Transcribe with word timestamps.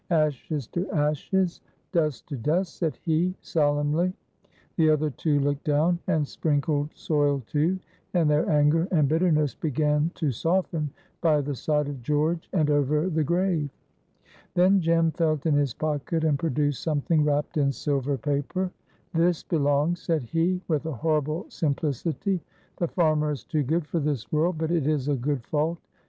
"Ashes 0.09 0.65
to 0.69 0.89
ashes, 0.89 1.61
dust 1.91 2.25
to 2.29 2.35
dust," 2.35 2.77
said 2.77 2.95
he, 3.03 3.35
solemnly. 3.39 4.13
The 4.75 4.89
other 4.89 5.11
two 5.11 5.39
looked 5.39 5.63
down 5.65 5.99
and 6.07 6.27
sprinkled 6.27 6.89
soil, 6.95 7.43
too, 7.45 7.77
and 8.15 8.27
their 8.27 8.49
anger 8.49 8.87
and 8.89 9.07
bitterness 9.07 9.53
began 9.53 10.09
to 10.15 10.31
soften 10.31 10.89
by 11.21 11.39
the 11.41 11.53
side 11.53 11.87
of 11.87 12.01
George 12.01 12.49
and 12.51 12.71
over 12.71 13.09
the 13.11 13.23
grave. 13.23 13.69
Then 14.55 14.81
Jem 14.81 15.11
felt 15.11 15.45
in 15.45 15.53
his 15.53 15.75
pocket 15.75 16.23
and 16.23 16.39
produced 16.39 16.81
something 16.81 17.23
wrapped 17.23 17.57
in 17.57 17.71
silver 17.71 18.17
paper. 18.17 18.71
"This 19.13 19.43
belongs!" 19.43 20.01
said 20.01 20.23
he, 20.23 20.61
with 20.67 20.87
a 20.87 20.93
horrible 20.93 21.45
simplicity. 21.49 22.41
"The 22.77 22.87
farmer 22.87 23.29
is 23.29 23.43
too 23.43 23.61
good 23.61 23.85
for 23.85 23.99
this 23.99 24.31
world, 24.31 24.57
but 24.57 24.71
it 24.71 24.87
is 24.87 25.07
a 25.07 25.15
good 25.15 25.43
fault. 25.45 25.77